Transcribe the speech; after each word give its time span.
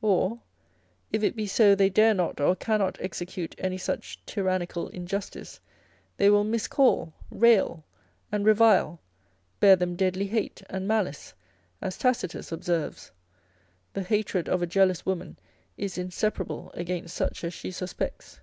Or 0.00 0.40
if 1.10 1.24
it 1.24 1.34
be 1.34 1.48
so 1.48 1.74
they 1.74 1.90
dare 1.90 2.14
not 2.14 2.38
or 2.40 2.54
cannot 2.54 2.98
execute 3.00 3.56
any 3.58 3.76
such 3.78 4.20
tyrannical 4.26 4.86
injustice, 4.90 5.58
they 6.18 6.30
will 6.30 6.44
miscall, 6.44 7.12
rail 7.32 7.82
and 8.30 8.46
revile, 8.46 9.00
bear 9.58 9.74
them 9.74 9.96
deadly 9.96 10.28
hate 10.28 10.62
and 10.70 10.86
malice, 10.86 11.34
as 11.80 11.98
Tacitus 11.98 12.52
observes, 12.52 13.10
The 13.92 14.04
hatred 14.04 14.48
of 14.48 14.62
a 14.62 14.68
jealous 14.68 15.04
woman 15.04 15.36
is 15.76 15.98
inseparable 15.98 16.70
against 16.74 17.16
such 17.16 17.42
as 17.42 17.52
she 17.52 17.72
suspects. 17.72 18.38